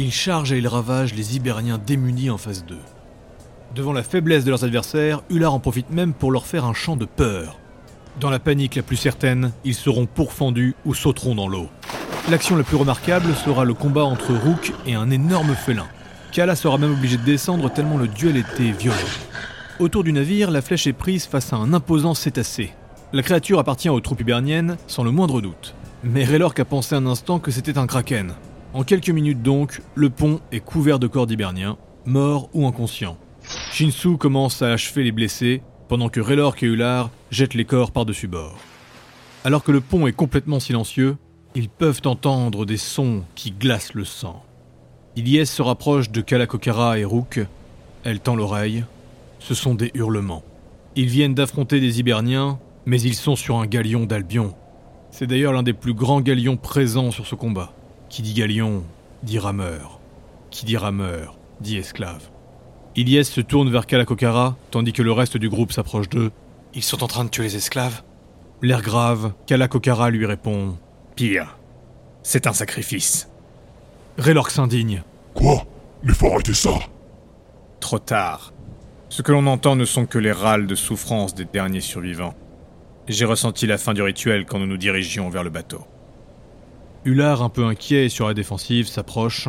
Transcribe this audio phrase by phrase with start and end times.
[0.00, 2.76] Ils chargent et ils ravagent les Hiberniens démunis en phase 2.
[3.74, 6.94] Devant la faiblesse de leurs adversaires, Ular en profite même pour leur faire un chant
[6.94, 7.58] de peur.
[8.20, 11.68] Dans la panique la plus certaine, ils seront pourfendus ou sauteront dans l'eau.
[12.30, 15.88] L'action la plus remarquable sera le combat entre Rook et un énorme félin.
[16.30, 18.96] Kala sera même obligé de descendre tellement le duel était violent.
[19.80, 22.72] Autour du navire, la flèche est prise face à un imposant cétacé.
[23.12, 25.74] La créature appartient aux troupes hiberniennes, sans le moindre doute.
[26.04, 28.34] Mais Raylork a pensé un instant que c'était un kraken.
[28.78, 31.76] En quelques minutes donc, le pont est couvert de corps d'hiberniens,
[32.06, 33.18] morts ou inconscients.
[33.72, 38.28] Shinsu commence à achever les blessés, pendant que Raylork et Ular jettent les corps par-dessus
[38.28, 38.56] bord.
[39.42, 41.16] Alors que le pont est complètement silencieux,
[41.56, 44.44] ils peuvent entendre des sons qui glacent le sang.
[45.16, 47.40] Ilyes se rapproche de Kalakokara et Rook.
[48.04, 48.84] Elle tend l'oreille.
[49.40, 50.44] Ce sont des hurlements.
[50.94, 54.54] Ils viennent d'affronter des Hiberniens, mais ils sont sur un galion d'Albion.
[55.10, 57.72] C'est d'ailleurs l'un des plus grands galions présents sur ce combat.
[58.08, 58.84] Qui dit galion,
[59.22, 60.00] dit rameur.
[60.50, 62.30] Qui dit rameur, dit esclave.
[62.96, 66.32] Ilyes se tourne vers Kalakokara, tandis que le reste du groupe s'approche d'eux.
[66.74, 68.02] Ils sont en train de tuer les esclaves?
[68.62, 70.76] L'air grave, Kalakokara lui répond
[71.14, 71.58] Pire.
[72.22, 73.28] C'est un sacrifice.
[74.16, 75.02] Raylork s'indigne.
[75.34, 75.64] Quoi?
[76.02, 76.78] Il faut arrêter ça?
[77.80, 78.52] Trop tard.
[79.10, 82.34] Ce que l'on entend ne sont que les râles de souffrance des derniers survivants.
[83.06, 85.84] J'ai ressenti la fin du rituel quand nous nous dirigions vers le bateau.
[87.08, 89.48] Ular, un peu inquiet et sur la défensive, s'approche.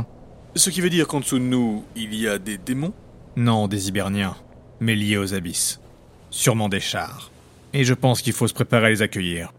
[0.56, 2.94] Ce qui veut dire qu'en dessous de nous, il y a des démons?
[3.36, 4.38] Non, des Hiberniens,
[4.80, 5.82] mais liés aux abysses.
[6.30, 7.32] Sûrement des chars.
[7.74, 9.52] Et je pense qu'il faut se préparer à les accueillir.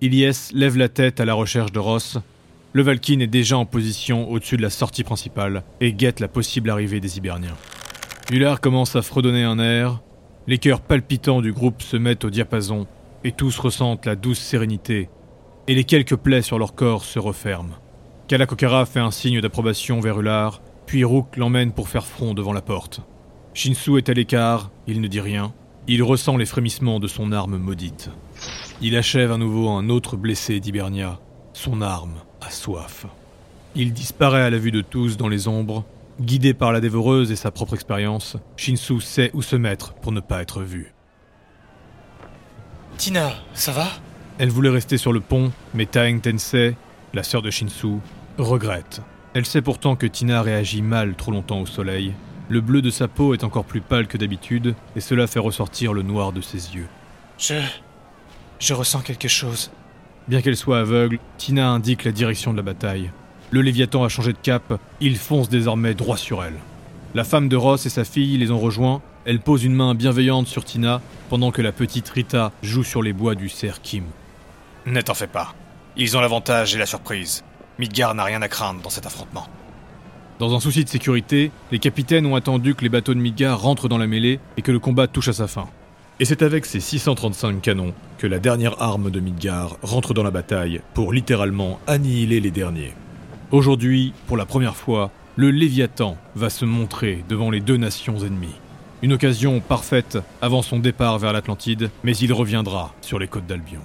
[0.00, 2.18] Ilyes lève la tête à la recherche de Ross.
[2.72, 6.70] Le Valkyne est déjà en position au-dessus de la sortie principale et guette la possible
[6.70, 7.56] arrivée des Hiberniens.
[8.30, 10.00] Ular commence à fredonner un air.
[10.46, 12.86] Les cœurs palpitants du groupe se mettent au diapason
[13.24, 15.08] et tous ressentent la douce sérénité
[15.68, 17.76] et les quelques plaies sur leur corps se referment.
[18.28, 22.62] Kalakokara fait un signe d'approbation vers Ular, puis Rook l'emmène pour faire front devant la
[22.62, 23.00] porte.
[23.54, 25.52] Shinsu est à l'écart, il ne dit rien.
[25.88, 28.10] Il ressent les frémissements de son arme maudite.
[28.80, 31.20] Il achève à nouveau un autre blessé d'Hibernia.
[31.52, 33.06] Son arme a soif.
[33.74, 35.84] Il disparaît à la vue de tous dans les ombres.
[36.20, 40.20] Guidé par la dévoreuse et sa propre expérience, Shinsu sait où se mettre pour ne
[40.20, 40.94] pas être vu.
[42.96, 43.88] Tina, ça va?
[44.38, 46.76] Elle voulait rester sur le pont, mais Taeng Tensei,
[47.14, 48.00] la sœur de Shinsu,
[48.36, 49.00] regrette.
[49.32, 52.12] Elle sait pourtant que Tina réagit mal trop longtemps au soleil.
[52.50, 55.94] Le bleu de sa peau est encore plus pâle que d'habitude, et cela fait ressortir
[55.94, 56.86] le noir de ses yeux.
[57.38, 57.54] Je.
[58.58, 59.70] Je ressens quelque chose.
[60.28, 63.10] Bien qu'elle soit aveugle, Tina indique la direction de la bataille.
[63.50, 66.58] Le Léviathan a changé de cap, il fonce désormais droit sur elle.
[67.14, 70.46] La femme de Ross et sa fille les ont rejoints, elle pose une main bienveillante
[70.46, 74.04] sur Tina, pendant que la petite Rita joue sur les bois du cerf Kim.
[74.86, 75.52] Ne t'en fais pas.
[75.96, 77.42] Ils ont l'avantage et la surprise.
[77.80, 79.48] Midgar n'a rien à craindre dans cet affrontement.
[80.38, 83.88] Dans un souci de sécurité, les capitaines ont attendu que les bateaux de Midgar rentrent
[83.88, 85.66] dans la mêlée et que le combat touche à sa fin.
[86.20, 90.30] Et c'est avec ces 635 canons que la dernière arme de Midgar rentre dans la
[90.30, 92.94] bataille pour littéralement annihiler les derniers.
[93.50, 98.60] Aujourd'hui, pour la première fois, le Léviathan va se montrer devant les deux nations ennemies.
[99.02, 103.82] Une occasion parfaite avant son départ vers l'Atlantide, mais il reviendra sur les côtes d'Albion.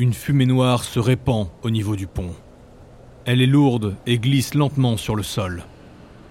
[0.00, 2.30] Une fumée noire se répand au niveau du pont.
[3.24, 5.64] Elle est lourde et glisse lentement sur le sol.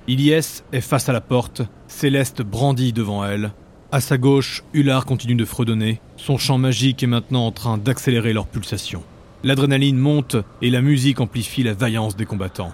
[0.08, 3.52] Ilyes est face à la porte, Céleste brandit devant elle.
[3.92, 6.00] À sa gauche, Ular continue de fredonner.
[6.16, 9.04] Son chant magique est maintenant en train d'accélérer leurs pulsations.
[9.44, 12.72] L'adrénaline monte et la musique amplifie la vaillance des combattants.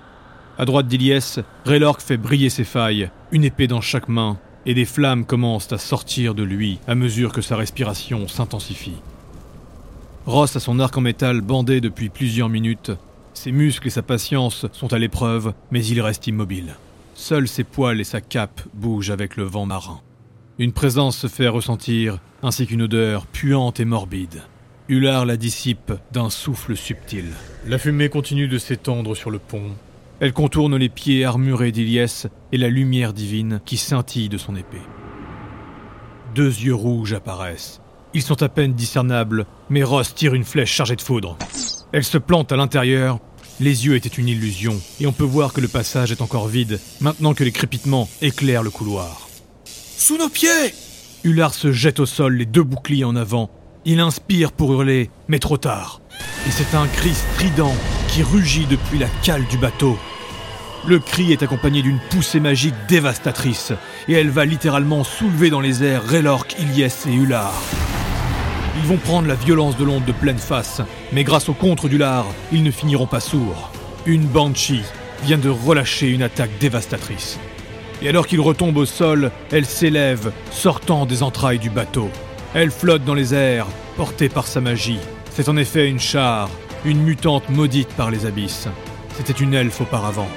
[0.60, 4.38] À droite d'Ilyes, Raylork fait briller ses failles, une épée dans chaque main,
[4.68, 9.02] et des flammes commencent à sortir de lui à mesure que sa respiration s'intensifie.
[10.26, 12.92] Ross a son arc en métal bandé depuis plusieurs minutes.
[13.34, 16.76] Ses muscles et sa patience sont à l'épreuve, mais il reste immobile.
[17.14, 20.00] Seuls ses poils et sa cape bougent avec le vent marin.
[20.60, 24.44] Une présence se fait ressentir, ainsi qu'une odeur puante et morbide.
[24.88, 27.26] Ular la dissipe d'un souffle subtil.
[27.68, 29.72] La fumée continue de s'étendre sur le pont.
[30.22, 34.82] Elle contourne les pieds armurés d'Iliès et la lumière divine qui scintille de son épée.
[36.34, 37.83] Deux yeux rouges apparaissent.
[38.16, 41.38] Ils sont à peine discernables, mais Ross tire une flèche chargée de foudre.
[41.92, 43.20] Elle se plante à l'intérieur.
[43.60, 46.80] Les yeux étaient une illusion, et on peut voir que le passage est encore vide,
[47.02, 49.30] maintenant que les crépitements éclairent le couloir.
[49.66, 50.74] Sous nos pieds
[51.24, 53.50] Ular se jette au sol, les deux boucliers en avant.
[53.86, 56.02] Il inspire pour hurler, mais trop tard.
[56.48, 57.74] Et c'est un cri strident
[58.10, 59.98] qui rugit depuis la cale du bateau.
[60.86, 63.72] Le cri est accompagné d'une poussée magique dévastatrice,
[64.08, 67.54] et elle va littéralement soulever dans les airs Raylork, Ilyes et Ular.
[68.76, 70.82] Ils vont prendre la violence de l'onde de pleine face,
[71.12, 73.72] mais grâce au contre du lard, ils ne finiront pas sourds.
[74.06, 74.84] une Banshee
[75.24, 77.40] vient de relâcher une attaque dévastatrice.
[78.02, 82.10] Et alors qu'il retombe au sol, elle s'élève, sortant des entrailles du bateau.
[82.54, 85.00] Elle flotte dans les airs, portée par sa magie.
[85.32, 86.50] C'est en effet une char,
[86.84, 88.68] une mutante maudite par les abysses.
[89.16, 90.30] C'était une elfe auparavant.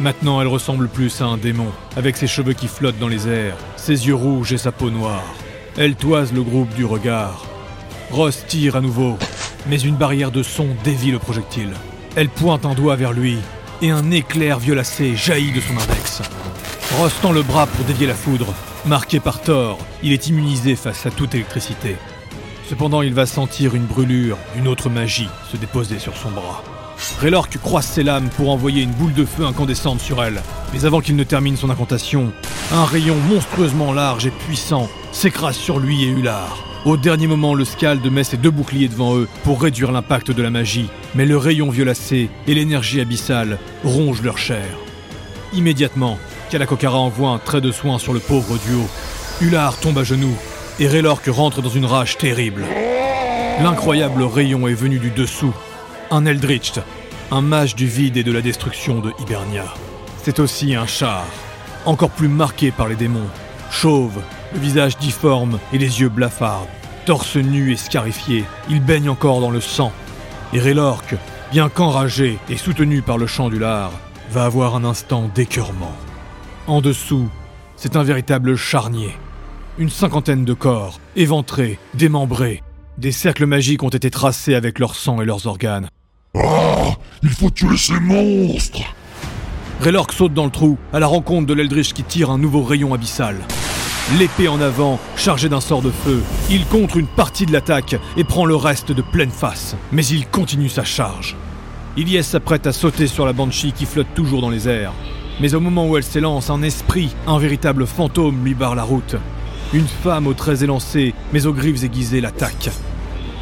[0.00, 3.56] Maintenant, elle ressemble plus à un démon, avec ses cheveux qui flottent dans les airs,
[3.76, 5.24] ses yeux rouges et sa peau noire.
[5.78, 7.53] Elle toise le groupe du regard.
[8.10, 9.18] Ross tire à nouveau,
[9.66, 11.72] mais une barrière de son dévie le projectile.
[12.16, 13.38] Elle pointe un doigt vers lui,
[13.82, 16.22] et un éclair violacé jaillit de son index.
[16.98, 18.54] Ross tend le bras pour dévier la foudre.
[18.86, 21.96] Marqué par Thor, il est immunisé face à toute électricité.
[22.68, 26.62] Cependant, il va sentir une brûlure, une autre magie se déposer sur son bras.
[27.20, 30.42] Raylork croise ses lames pour envoyer une boule de feu incandescente sur elle.
[30.72, 32.32] Mais avant qu'il ne termine son incantation,
[32.72, 36.73] un rayon monstrueusement large et puissant s'écrase sur lui et Ular.
[36.84, 40.42] Au dernier moment, le Scald met ses deux boucliers devant eux pour réduire l'impact de
[40.42, 44.76] la magie, mais le rayon violacé et l'énergie abyssale rongent leur chair.
[45.54, 46.18] Immédiatement,
[46.50, 48.82] Kalakokara envoie un trait de soin sur le pauvre duo.
[49.40, 50.36] Ular tombe à genoux
[50.78, 52.64] et Raylork rentre dans une rage terrible.
[53.62, 55.54] L'incroyable rayon est venu du dessous.
[56.10, 56.74] Un Eldritch,
[57.30, 59.72] un mage du vide et de la destruction de Hibernia.
[60.22, 61.24] C'est aussi un char,
[61.86, 63.30] encore plus marqué par les démons.
[63.70, 64.20] Chauve,
[64.54, 66.66] le visage difforme et les yeux blafards.
[67.04, 69.92] Torse nu et scarifié, il baigne encore dans le sang.
[70.52, 71.16] Et Raylork,
[71.50, 73.92] bien qu'enragé et soutenu par le chant du lard,
[74.30, 75.94] va avoir un instant d'écœurement.
[76.66, 77.28] En dessous,
[77.76, 79.14] c'est un véritable charnier.
[79.76, 82.62] Une cinquantaine de corps, éventrés, démembrés.
[82.96, 85.88] Des cercles magiques ont été tracés avec leur sang et leurs organes.
[86.36, 88.94] Ah Il faut tuer ces monstres
[89.80, 92.94] Raylork saute dans le trou, à la rencontre de l'Eldritch qui tire un nouveau rayon
[92.94, 93.36] abyssal.
[94.12, 98.24] L'épée en avant, chargée d'un sort de feu, il contre une partie de l'attaque et
[98.24, 99.76] prend le reste de pleine face.
[99.92, 101.36] Mais il continue sa charge.
[101.96, 104.92] Ilyes s'apprête à sauter sur la Banshee qui flotte toujours dans les airs.
[105.40, 109.16] Mais au moment où elle s'élance, un esprit, un véritable fantôme lui barre la route.
[109.72, 112.68] Une femme aux traits élancés, mais aux griffes aiguisées, l'attaque.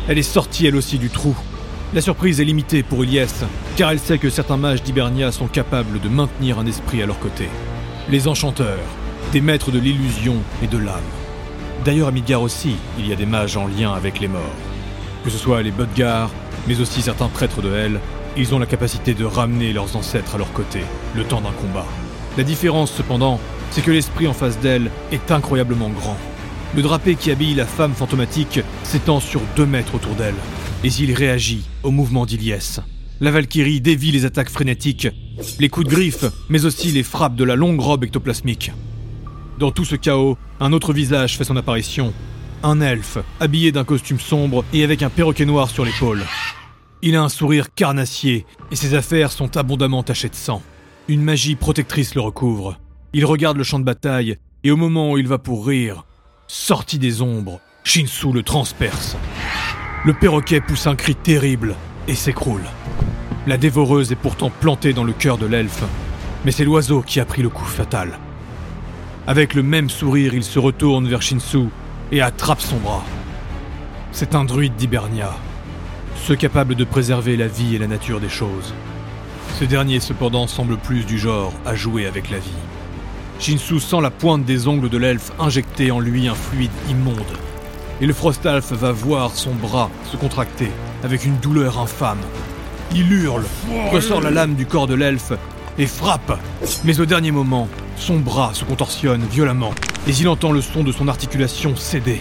[0.06, 1.34] Elle est sortie elle aussi du trou.
[1.92, 3.26] La surprise est limitée pour Ilyes,
[3.74, 7.18] car elle sait que certains mages d'Hibernia sont capables de maintenir un esprit à leur
[7.18, 7.48] côté.
[8.08, 8.78] Les enchanteurs,
[9.32, 11.00] des maîtres de l'illusion et de l'âme.
[11.86, 14.54] D'ailleurs, à Midgar aussi, il y a des mages en lien avec les morts.
[15.24, 16.30] Que ce soit les Bodgar,
[16.68, 17.98] mais aussi certains prêtres de Hell,
[18.36, 20.80] ils ont la capacité de ramener leurs ancêtres à leur côté,
[21.16, 21.86] le temps d'un combat.
[22.36, 23.40] La différence, cependant,
[23.70, 26.18] c'est que l'esprit en face d'elle est incroyablement grand.
[26.76, 30.34] Le drapé qui habille la femme fantomatique s'étend sur deux mètres autour d'elle,
[30.84, 32.80] et il réagit au mouvement d'Iliès.
[33.22, 35.08] La Valkyrie dévie les attaques frénétiques,
[35.58, 38.72] les coups de griffe, mais aussi les frappes de la longue robe ectoplasmique.
[39.62, 42.12] Dans tout ce chaos, un autre visage fait son apparition.
[42.64, 46.24] Un elfe, habillé d'un costume sombre et avec un perroquet noir sur l'épaule.
[47.00, 50.64] Il a un sourire carnassier et ses affaires sont abondamment tachées de sang.
[51.06, 52.80] Une magie protectrice le recouvre.
[53.12, 56.06] Il regarde le champ de bataille et au moment où il va pour rire,
[56.48, 59.16] sorti des ombres, Shinsu le transperce.
[60.04, 61.76] Le perroquet pousse un cri terrible
[62.08, 62.64] et s'écroule.
[63.46, 65.84] La dévoreuse est pourtant plantée dans le cœur de l'elfe,
[66.44, 68.18] mais c'est l'oiseau qui a pris le coup fatal.
[69.26, 71.68] Avec le même sourire, il se retourne vers Shinsu
[72.10, 73.04] et attrape son bras.
[74.10, 75.30] C'est un druide d'Hibernia,
[76.26, 78.74] ceux capables de préserver la vie et la nature des choses.
[79.60, 82.50] Ce dernier cependant semble plus du genre à jouer avec la vie.
[83.38, 87.38] Shinsu sent la pointe des ongles de l'elfe injecter en lui un fluide immonde.
[88.00, 90.70] Et le Frostalf va voir son bras se contracter
[91.04, 92.20] avec une douleur infâme.
[92.92, 93.44] Il hurle,
[93.92, 95.32] ressort la lame du corps de l'elfe
[95.78, 96.40] et frappe.
[96.84, 99.74] Mais au dernier moment, son bras se contorsionne violemment
[100.06, 102.20] et il entend le son de son articulation céder.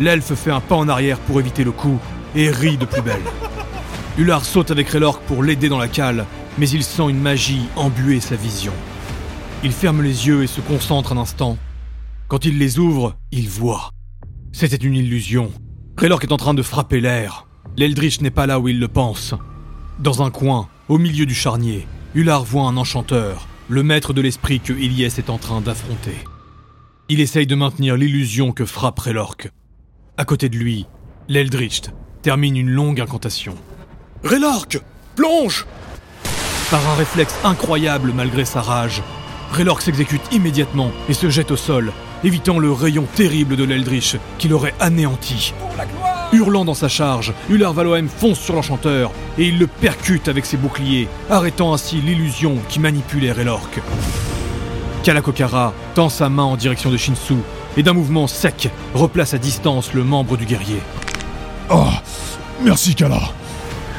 [0.00, 1.98] L'elfe fait un pas en arrière pour éviter le coup
[2.34, 3.22] et rit de plus belle.
[4.18, 6.26] Ular saute avec Raylork pour l'aider dans la cale,
[6.58, 8.72] mais il sent une magie embuer sa vision.
[9.62, 11.58] Il ferme les yeux et se concentre un instant.
[12.28, 13.90] Quand il les ouvre, il voit.
[14.52, 15.52] C'était une illusion.
[15.96, 17.46] Raylork est en train de frapper l'air.
[17.76, 19.34] L'Eldritch n'est pas là où il le pense.
[19.98, 24.60] Dans un coin, au milieu du charnier, Ular voit un enchanteur, le maître de l'esprit
[24.60, 26.16] que Ilyes est en train d'affronter.
[27.08, 29.50] Il essaye de maintenir l'illusion que frappe Raylork.
[30.16, 30.86] À côté de lui,
[31.28, 31.82] l'Eldritch
[32.22, 33.54] termine une longue incantation.
[34.22, 34.78] Raylork
[35.16, 35.66] Plonge
[36.70, 39.02] Par un réflexe incroyable malgré sa rage,
[39.52, 41.92] Raylork s'exécute immédiatement et se jette au sol,
[42.22, 45.52] évitant le rayon terrible de l'Eldritch qui l'aurait anéanti.
[46.34, 50.56] Hurlant dans sa charge, Ular Valohem fonce sur l'enchanteur et il le percute avec ses
[50.56, 53.80] boucliers, arrêtant ainsi l'illusion qui manipulait Raylork.
[55.04, 57.36] Kalakokara tend sa main en direction de Shinsu
[57.76, 60.80] et d'un mouvement sec replace à distance le membre du guerrier.
[61.70, 62.02] Ah
[62.64, 63.20] Merci, Kala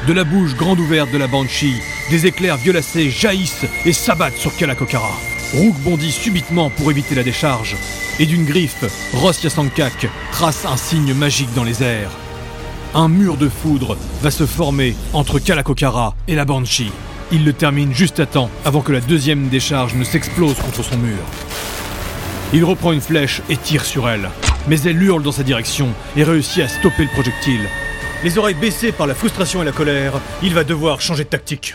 [0.06, 4.54] De la bouche grande ouverte de la Banshee des éclairs violacés jaillissent et s'abattent sur
[4.56, 5.14] Kalakokara.
[5.54, 7.76] Rook bondit subitement pour éviter la décharge,
[8.18, 12.10] et d'une griffe, Ross Yasankak trace un signe magique dans les airs.
[12.98, 16.90] Un mur de foudre va se former entre Kalakokara et la Banshee.
[17.30, 20.96] Il le termine juste à temps avant que la deuxième décharge ne s'explose contre son
[20.96, 21.18] mur.
[22.54, 24.30] Il reprend une flèche et tire sur elle,
[24.66, 27.68] mais elle hurle dans sa direction et réussit à stopper le projectile.
[28.24, 31.74] Les oreilles baissées par la frustration et la colère, il va devoir changer de tactique.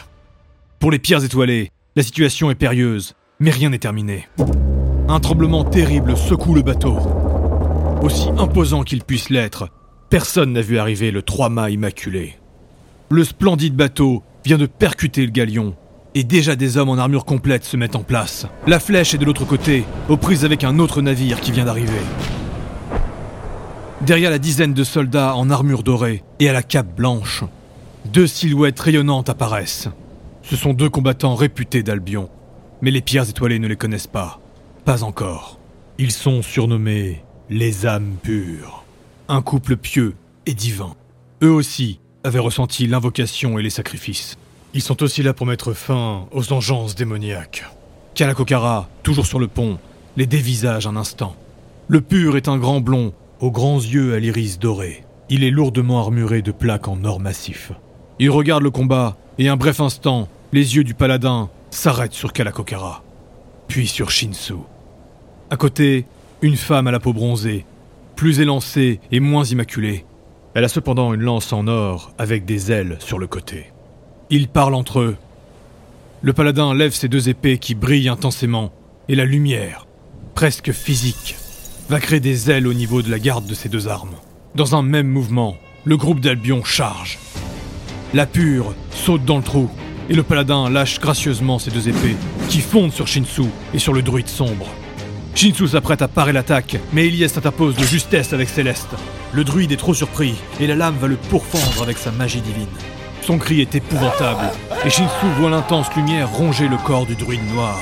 [0.80, 4.28] Pour les pierres étoilées, la situation est périlleuse, mais rien n'est terminé.
[5.08, 6.98] Un tremblement terrible secoue le bateau.
[8.02, 9.70] Aussi imposant qu'il puisse l'être,
[10.12, 12.36] personne n'a vu arriver le trois-mâts immaculé.
[13.10, 15.74] Le splendide bateau vient de percuter le galion,
[16.16, 18.46] et déjà des hommes en armure complète se mettent en place.
[18.68, 22.02] La flèche est de l'autre côté, aux prises avec un autre navire qui vient d'arriver.
[24.02, 27.46] Derrière la dizaine de soldats en armure dorée et à la cape blanche,
[28.12, 29.88] deux silhouettes rayonnantes apparaissent.
[30.42, 32.30] Ce sont deux combattants réputés d'Albion,
[32.82, 34.42] mais les pierres étoilées ne les connaissent pas.
[34.84, 35.58] Pas encore.
[35.98, 38.81] Ils sont surnommés les âmes pures.
[39.34, 40.94] Un couple pieux et divin.
[41.42, 44.38] Eux aussi avaient ressenti l'invocation et les sacrifices.
[44.74, 47.64] Ils sont aussi là pour mettre fin aux engences démoniaques.
[48.14, 49.80] Kalakokara, toujours sur le pont,
[50.18, 51.38] les dévisage un instant.
[51.88, 55.06] Le pur est un grand blond, aux grands yeux à l'iris doré.
[55.30, 57.72] Il est lourdement armuré de plaques en or massif.
[58.20, 63.02] Il regarde le combat, et un bref instant, les yeux du paladin s'arrêtent sur Kalakokara,
[63.70, 64.56] puis sur Shinsu.
[65.50, 66.06] À côté,
[66.42, 67.66] une femme à la peau bronzée,
[68.22, 70.06] plus élancée et moins immaculée.
[70.54, 73.74] Elle a cependant une lance en or avec des ailes sur le côté.
[74.30, 75.16] Ils parlent entre eux.
[76.22, 78.72] Le paladin lève ses deux épées qui brillent intensément,
[79.10, 79.88] et la lumière,
[80.36, 81.36] presque physique,
[81.90, 84.14] va créer des ailes au niveau de la garde de ces deux armes.
[84.54, 87.18] Dans un même mouvement, le groupe d'Albion charge.
[88.14, 89.68] La pure saute dans le trou,
[90.12, 92.18] et le paladin lâche gracieusement ses deux épées,
[92.50, 94.68] qui fondent sur Shinsu et sur le druide sombre.
[95.36, 98.90] Shinsu s'apprête à parer l'attaque, mais Elias s'interpose de justesse avec Céleste.
[99.32, 102.68] Le druide est trop surpris, et la lame va le pourfendre avec sa magie divine.
[103.22, 104.52] Son cri est épouvantable,
[104.86, 107.80] et Shinsu voit l'intense lumière ronger le corps du druide noir.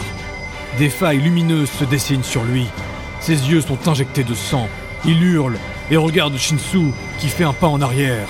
[0.77, 2.67] Des failles lumineuses se dessinent sur lui.
[3.19, 4.67] Ses yeux sont injectés de sang.
[5.05, 5.57] Il hurle
[5.89, 8.27] et regarde Shinsu qui fait un pas en arrière.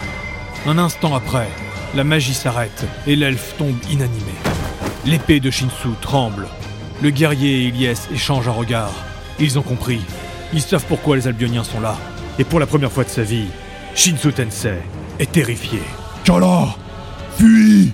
[0.66, 1.50] Un instant après,
[1.96, 4.34] la magie s'arrête et l'elfe tombe inanimé.
[5.06, 6.48] L'épée de Shinsu tremble.
[7.02, 9.09] Le guerrier et Ilyes échangent un regard.
[9.41, 10.01] Ils ont compris.
[10.53, 11.98] Ils savent pourquoi les Albioniens sont là.
[12.39, 13.48] Et pour la première fois de sa vie,
[13.96, 14.79] Shinsu Tensei
[15.19, 15.79] est terrifié.
[16.25, 16.75] Kala
[17.38, 17.93] Fuis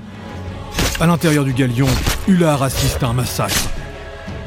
[1.00, 1.88] À l'intérieur du galion,
[2.28, 3.70] Ular assiste à un massacre.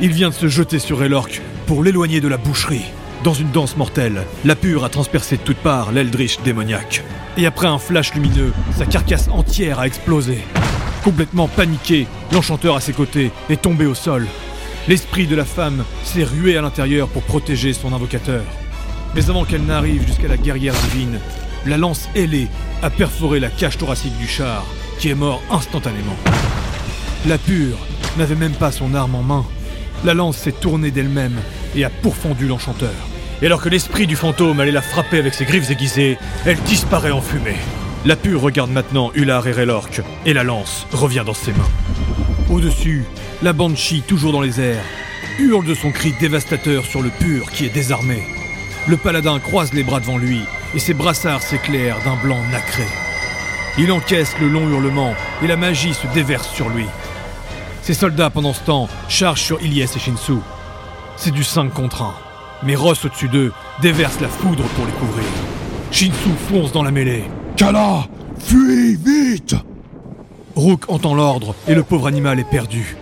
[0.01, 2.87] Il vient de se jeter sur Elork pour l'éloigner de la boucherie.
[3.23, 7.05] Dans une danse mortelle, la pure a transpercé de toutes parts l'Eldritch démoniaque.
[7.37, 10.39] Et après un flash lumineux, sa carcasse entière a explosé.
[11.05, 14.27] Complètement paniqué, l'enchanteur à ses côtés est tombé au sol.
[14.87, 18.45] L'esprit de la femme s'est rué à l'intérieur pour protéger son invocateur.
[19.15, 21.19] Mais avant qu'elle n'arrive jusqu'à la guerrière divine,
[21.67, 22.49] la lance ailée
[22.83, 24.65] a perforé la cage thoracique du char,
[24.99, 26.17] qui est mort instantanément.
[27.27, 27.79] La pure
[28.17, 29.45] n'avait même pas son arme en main.
[30.05, 31.39] La lance s'est tournée d'elle-même
[31.75, 32.95] et a pourfendu l'enchanteur.
[33.43, 37.11] Et alors que l'esprit du fantôme allait la frapper avec ses griffes aiguisées, elle disparaît
[37.11, 37.57] en fumée.
[38.05, 41.69] La pure regarde maintenant Ular et Relork, et la lance revient dans ses mains.
[42.51, 43.05] Au-dessus,
[43.43, 44.83] la Banshee, toujours dans les airs,
[45.39, 48.23] hurle de son cri dévastateur sur le pur qui est désarmé.
[48.87, 50.41] Le paladin croise les bras devant lui,
[50.75, 52.87] et ses brassards s'éclairent d'un blanc nacré.
[53.77, 56.87] Il encaisse le long hurlement, et la magie se déverse sur lui.
[57.83, 60.39] Ses soldats, pendant ce temps, chargent sur Ilyes et Shinsu.
[61.17, 62.15] C'est du 5 contre 1.
[62.63, 63.53] Mais Ross au-dessus d'eux
[63.83, 65.29] déverse la foudre pour les couvrir.
[65.91, 67.25] Shinsu fonce dans la mêlée.
[67.57, 69.55] Kala Fuis Vite
[70.59, 72.97] Rook entend l'ordre et le pauvre animal est perdu.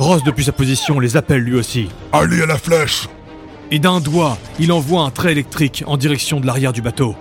[0.00, 1.88] Ross, depuis sa position, les appelle lui aussi.
[2.12, 3.08] Allez à la flèche
[3.70, 7.14] Et d'un doigt, il envoie un trait électrique en direction de l'arrière du bateau.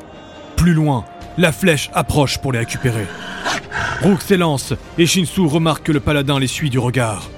[0.55, 1.05] Plus loin,
[1.37, 3.05] la flèche approche pour les récupérer.
[4.01, 7.29] Rook s'élance et Shinsu remarque que le paladin les suit du regard.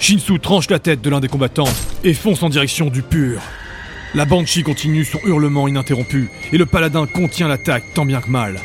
[0.00, 3.40] Shinsu tranche la tête de l'un des combattants et fonce en direction du pur.
[4.14, 8.58] La Banshee continue son hurlement ininterrompu et le paladin contient l'attaque tant bien que mal.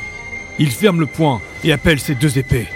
[0.58, 2.68] Il ferme le poing et appelle ses deux épées.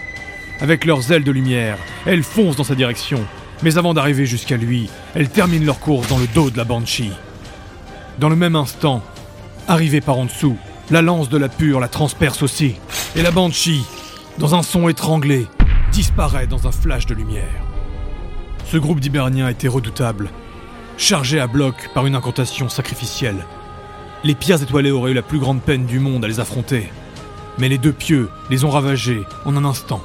[0.59, 3.23] Avec leurs ailes de lumière, elles foncent dans sa direction,
[3.61, 7.11] mais avant d'arriver jusqu'à lui, elles terminent leur course dans le dos de la Banshee.
[8.17, 9.03] Dans le même instant,
[9.67, 10.57] arrivée par en dessous,
[10.89, 12.75] la lance de la pure la transperce aussi,
[13.15, 13.85] et la Banshee,
[14.39, 15.45] dans un son étranglé,
[15.91, 17.63] disparaît dans un flash de lumière.
[18.65, 20.29] Ce groupe d'Hiberniens était redoutable,
[20.97, 23.45] chargé à bloc par une incantation sacrificielle.
[24.23, 26.89] Les pierres étoilées auraient eu la plus grande peine du monde à les affronter,
[27.59, 30.01] mais les deux pieux les ont ravagés en un instant.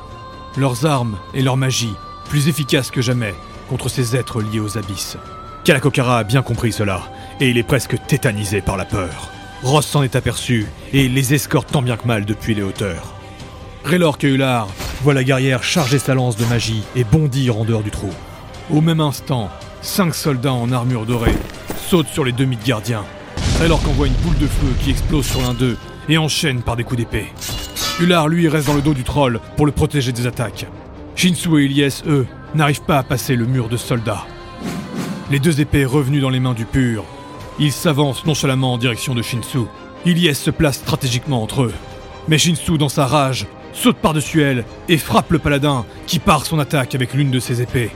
[0.56, 1.94] Leurs armes et leur magie,
[2.28, 3.35] plus efficaces que jamais
[3.68, 5.16] contre ces êtres liés aux abysses.
[5.64, 7.02] Kalakokara a bien compris cela,
[7.40, 9.30] et il est presque tétanisé par la peur.
[9.62, 13.14] Ross s'en est aperçu, et les escorte tant bien que mal depuis les hauteurs.
[13.85, 14.68] Raylor Keular
[15.02, 18.11] voit la guerrière charger sa lance de magie et bondir en dehors du trou.
[18.71, 21.37] Au même instant, cinq soldats en armure dorée
[21.88, 23.04] sautent sur les deux mythes gardiens,
[23.61, 25.76] alors qu'on voit une boule de feu qui explose sur l'un d'eux
[26.09, 27.32] et enchaîne par des coups d'épée.
[28.00, 30.66] Ular, lui, reste dans le dos du troll pour le protéger des attaques.
[31.14, 34.26] Shinsu et Ilyes, eux, n'arrivent pas à passer le mur de soldats.
[35.30, 37.04] Les deux épées revenues dans les mains du pur,
[37.58, 39.66] ils s'avancent nonchalamment en direction de Shinsu.
[40.06, 41.75] Ilyes se place stratégiquement entre eux.
[42.28, 46.58] Mais Shinsu, dans sa rage, saute par-dessus elle et frappe le paladin qui part son
[46.58, 47.90] attaque avec l'une de ses épées.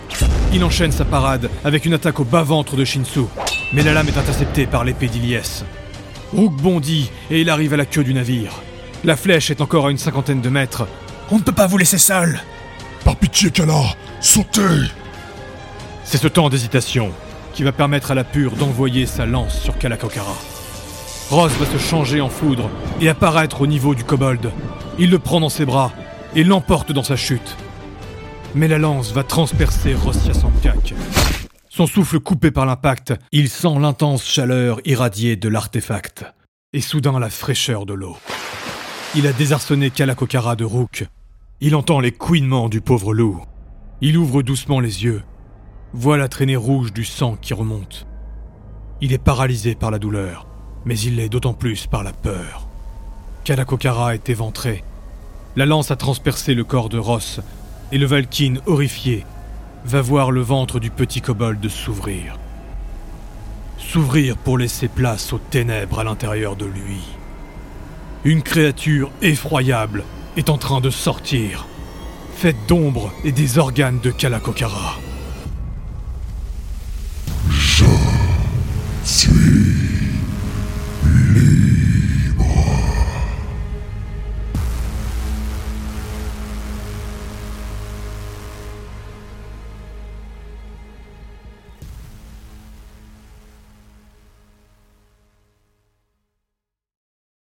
[0.52, 3.24] Il enchaîne sa parade avec une attaque au bas-ventre de Shinsu,
[3.72, 5.64] mais la lame est interceptée par l'épée d'Ilyes.
[6.32, 8.52] Rook bondit et il arrive à la queue du navire.
[9.06, 10.88] La flèche est encore à une cinquantaine de mètres.
[11.30, 12.40] On ne peut pas vous laisser seul
[13.04, 14.90] Par pitié, Kala, sautez
[16.02, 17.12] C'est ce temps d'hésitation
[17.54, 20.34] qui va permettre à la pure d'envoyer sa lance sur Kalakokara.
[21.30, 22.68] Ross va se changer en foudre
[23.00, 24.50] et apparaître au niveau du kobold.
[24.98, 25.92] Il le prend dans ses bras
[26.34, 27.56] et l'emporte dans sa chute.
[28.56, 30.94] Mais la lance va transpercer Rossia Sankak.
[31.68, 36.24] Son souffle coupé par l'impact, il sent l'intense chaleur irradiée de l'artefact.
[36.72, 38.16] Et soudain la fraîcheur de l'eau.
[39.14, 41.06] Il a désarçonné Kalakokara de Rook.
[41.60, 43.40] Il entend les couinements du pauvre loup.
[44.02, 45.22] Il ouvre doucement les yeux.
[45.94, 48.06] Voit la traînée rouge du sang qui remonte.
[49.00, 50.46] Il est paralysé par la douleur,
[50.84, 52.68] mais il l'est d'autant plus par la peur.
[53.44, 54.84] Kalakokara est éventré.
[55.54, 57.40] La lance a transpercé le corps de Ross,
[57.92, 59.24] et le Valkyne, horrifié,
[59.84, 62.38] va voir le ventre du petit kobold s'ouvrir.
[63.78, 67.00] S'ouvrir pour laisser place aux ténèbres à l'intérieur de lui.
[68.26, 70.02] Une créature effroyable
[70.36, 71.68] est en train de sortir,
[72.34, 74.98] faite d'ombre et des organes de Kalakokara.
[77.48, 77.84] Je
[79.04, 79.75] suis